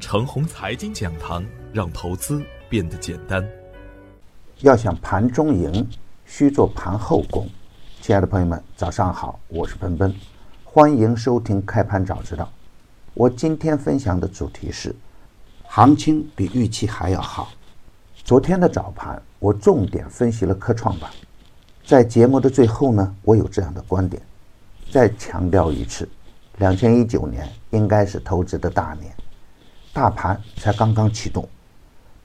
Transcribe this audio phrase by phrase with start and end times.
[0.00, 3.44] 程红财经讲堂，让投资变得简单。
[4.60, 5.86] 要想盘中赢，
[6.24, 7.48] 需做盘后功。
[8.00, 10.14] 亲爱的朋友们，早上好，我是奔奔，
[10.62, 12.48] 欢迎收听开盘早知道。
[13.12, 14.94] 我今天分享的主题是：
[15.64, 17.48] 行情比预期还要好。
[18.22, 21.10] 昨天的早盘，我重点分析了科创板。
[21.84, 24.22] 在节目的最后呢，我有这样的观点，
[24.92, 26.08] 再强调一次。
[26.58, 29.12] 两千一九年应该是投资的大年，
[29.92, 31.48] 大盘才刚刚启动，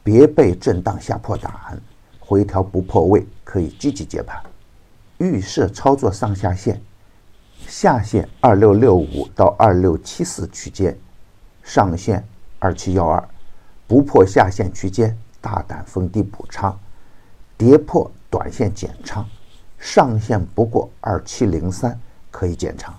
[0.03, 1.51] 别被震荡吓破胆，
[2.19, 4.41] 回调不破位可以积极接盘，
[5.17, 6.81] 预设操作上下限，
[7.67, 10.97] 下限二六六五到二六七四区间，
[11.63, 12.23] 上限
[12.59, 13.27] 二七幺二，
[13.87, 16.77] 不破下限区间大胆逢低补仓，
[17.57, 19.25] 跌破短线减仓，
[19.79, 21.99] 上限不过二七零三
[22.29, 22.93] 可以减仓。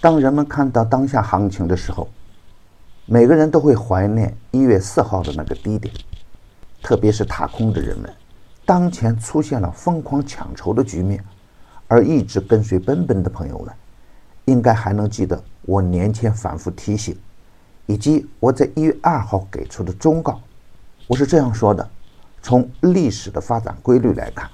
[0.00, 2.08] 当人们看到当下行情的时候，
[3.12, 5.92] 每个人都会怀念一月四号的那个低点，
[6.80, 8.08] 特别是踏空的人们。
[8.64, 11.20] 当前出现了疯狂抢筹的局面，
[11.88, 13.74] 而一直跟随奔奔的朋友们，
[14.44, 17.18] 应该还能记得我年前反复提醒，
[17.86, 20.40] 以及我在一月二号给出的忠告。
[21.08, 21.90] 我是这样说的：
[22.40, 24.48] 从历史的发展规律来看，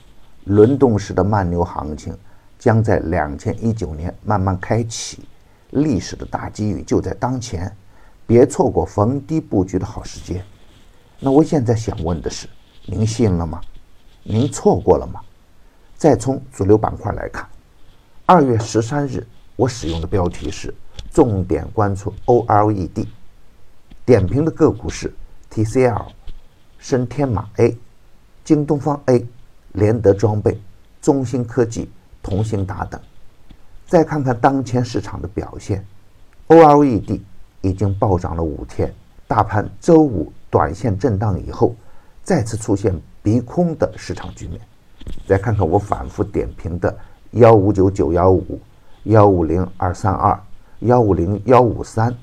[0.44, 2.16] 轮动式的慢牛行情
[2.58, 5.28] 将在两千一九年慢慢开启。
[5.72, 7.70] 历史的大机遇就在当前，
[8.26, 10.44] 别错过逢低布局的好时间。
[11.20, 12.48] 那我现在想问的是，
[12.84, 13.60] 您信了吗？
[14.22, 15.20] 您错过了吗？
[15.96, 17.48] 再从主流板块来看，
[18.26, 20.74] 二月十三日我使用的标题是
[21.10, 23.06] 重点关注 OLED，
[24.04, 25.14] 点评的个股是
[25.50, 26.06] TCL、
[26.78, 27.74] 深天马 A、
[28.44, 29.26] 京东方 A、
[29.72, 30.60] 联德装备、
[31.00, 31.88] 中芯科技、
[32.22, 33.00] 同兴达等。
[33.86, 35.82] 再看看当前市场的表现
[36.48, 37.20] ，OLED
[37.66, 38.94] 已经暴涨了五天，
[39.26, 41.74] 大盘周五短线震荡以后，
[42.22, 44.60] 再次出现逼空的市场局面。
[45.26, 46.96] 再看看我反复点评的
[47.32, 48.60] 幺五九九幺五、
[49.02, 50.38] 幺五零二三二、
[50.80, 52.16] 幺五零幺五三、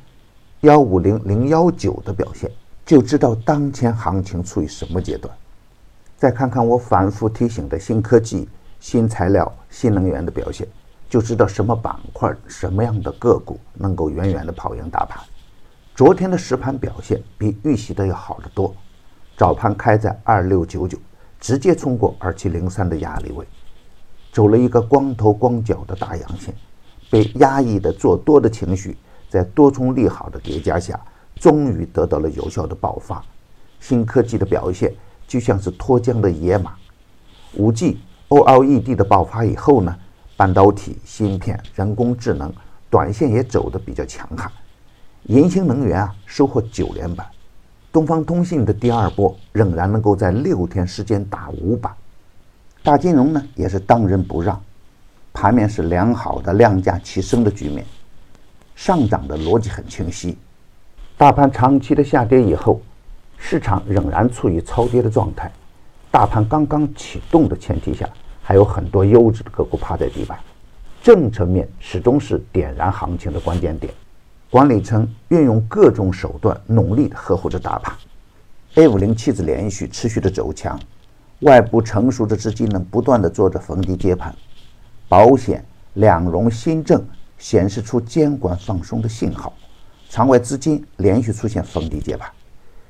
[0.61, 2.49] 幺五零零幺九的表现，
[2.85, 5.33] 就知道当前行情处于什么阶段。
[6.15, 8.47] 再看看我反复提醒的新科技、
[8.79, 10.65] 新材料、新能源的表现。
[11.09, 15.23] 就知道什么板块、什么样的个股能够远远的跑赢大盘。
[15.95, 18.75] 昨天的实盘表现比预期的要好得多，
[19.37, 20.97] 早盘开在二六九九，
[21.39, 23.45] 直接冲过二七零三的压力位，
[24.31, 26.51] 走了一个光头光脚的大阳线，
[27.11, 28.97] 被压抑的做多的情绪
[29.29, 30.99] 在多重利好的叠加下，
[31.35, 33.23] 终于得到了有效的爆发。
[33.79, 34.91] 新科技的表现
[35.27, 36.73] 就像是脱缰的野马。
[37.53, 37.99] 五 G、
[38.29, 39.95] OLED 的爆发以后呢？
[40.35, 42.51] 半导体、芯片、人工智能，
[42.89, 44.51] 短线也走得比较强悍。
[45.28, 47.25] 银星能源啊，收获九连板。
[47.91, 51.94] 东方通信的第二波仍然能够在六天时间打五板。
[52.81, 54.59] 大金融呢，也是当仁不让。
[55.31, 57.85] 盘面是良好的量价齐升的局面，
[58.75, 60.38] 上涨的逻辑很清晰。
[61.17, 62.81] 大盘长期的下跌以后，
[63.38, 65.51] 市场仍然处于超跌的状态。
[66.12, 68.09] 大盘刚刚启动的前提下。
[68.45, 70.38] 还有很多优质的个股趴在地板，
[71.01, 73.94] 政策面始终是点燃行情的关键点。
[74.53, 77.91] 管理层运用各种手段，努力地呵护着大盘。
[78.75, 80.79] A 五零期指连续持续的走强，
[81.39, 84.31] 外部成熟的资金呢不断地做着逢低接盘。
[85.09, 85.65] 保险、
[85.95, 87.03] 两融新政
[87.39, 89.51] 显示出监管放松的信号，
[90.07, 92.29] 场外资金连续出现逢低接盘。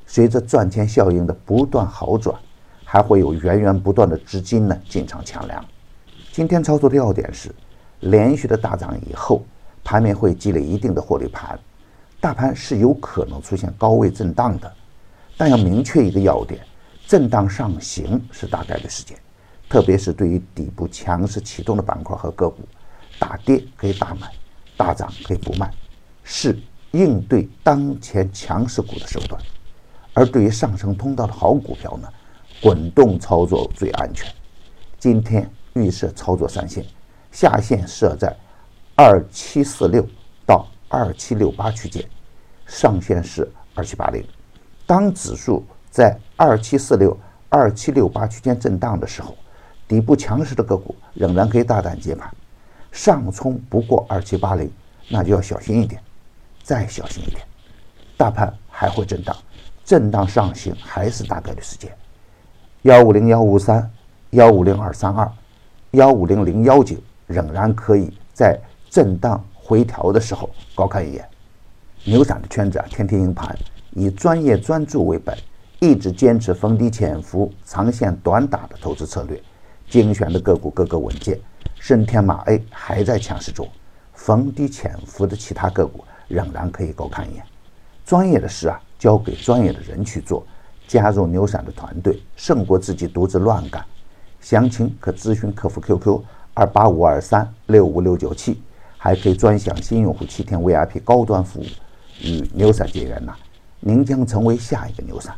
[0.05, 2.37] 随着赚钱效应的不断好转。
[2.83, 5.63] 还会有源源不断的资金呢进场抢粮。
[6.33, 7.49] 今天操作的要点是，
[8.01, 9.43] 连续的大涨以后，
[9.83, 11.59] 盘面会积累一定的获利盘，
[12.19, 14.73] 大盘是有可能出现高位震荡的，
[15.37, 16.65] 但要明确一个要点：
[17.05, 19.17] 震荡上行是大概率事件，
[19.67, 22.63] 特别是对于底部强势启动的板块和个股，
[23.19, 24.31] 大跌可以大买，
[24.77, 25.69] 大涨可以不卖，
[26.23, 26.57] 是
[26.91, 29.41] 应对当前强势股的手段。
[30.13, 32.07] 而对于上升通道的好股票呢？
[32.61, 34.31] 滚动操作最安全。
[34.97, 36.85] 今天预设操作三线，
[37.29, 38.33] 下限设在
[38.95, 40.05] 二七四六
[40.45, 42.05] 到二七六八区间，
[42.67, 44.23] 上限是二七八零。
[44.85, 47.17] 当指数在二七四六、
[47.49, 49.35] 二七六八区间震荡的时候，
[49.87, 52.31] 底部强势的个股仍然可以大胆接盘。
[52.91, 54.71] 上冲不过二七八零，
[55.09, 55.99] 那就要小心一点，
[56.61, 57.41] 再小心一点。
[58.15, 59.35] 大盘还会震荡，
[59.83, 61.91] 震荡上行还是大概率事件。
[62.83, 63.91] 幺五零幺五三，
[64.29, 65.31] 幺五零二三二，
[65.91, 66.95] 幺五零零幺九，
[67.25, 68.59] 仍然可以在
[68.93, 71.27] 震荡回调的时候高看一眼。
[72.03, 73.57] 牛散的圈子啊，天天赢盘，
[73.93, 75.35] 以专业专注为本，
[75.79, 79.41] 一直坚持逢低潜伏、长线短打的投资策略，
[79.89, 81.39] 精选的个股个个稳健。
[81.79, 83.67] 深天马 A 还在强势中，
[84.13, 87.43] 逢低潜伏的其他个股仍然可以高看一眼。
[88.05, 90.45] 专业的事啊，交给专业的人去做。
[90.87, 93.83] 加入牛散的团队，胜过自己独自乱干。
[94.39, 96.21] 详情可咨询客服 QQ
[96.53, 98.61] 二八五二三六五六九七，
[99.03, 101.65] 还可以专享新用户七天 VIP 高端服务。
[102.21, 103.35] 与牛散结缘呐，
[103.81, 105.35] 您将成为下一个牛散。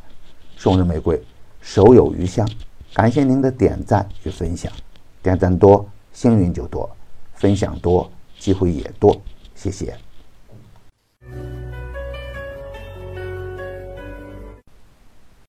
[0.55, 1.19] 送人玫瑰，
[1.61, 2.47] 手有余香。
[2.93, 4.71] 感谢您的点赞与分享，
[5.23, 5.83] 点赞多
[6.13, 6.87] 幸运就多，
[7.33, 8.07] 分享多
[8.37, 9.19] 机会也多。
[9.55, 10.04] 谢谢。